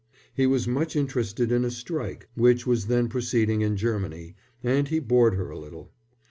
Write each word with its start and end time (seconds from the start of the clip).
He 0.33 0.47
was 0.47 0.67
much 0.67 0.95
interested 0.95 1.51
in 1.51 1.63
a 1.63 1.69
strike 1.69 2.27
which 2.33 2.65
was 2.65 2.87
then 2.87 3.07
proceeding 3.07 3.61
in 3.61 3.77
Germany, 3.77 4.35
and 4.63 4.87
he 4.87 4.97
bored 4.97 5.35
her 5.35 5.51
a 5.51 5.59
little. 5.59 5.91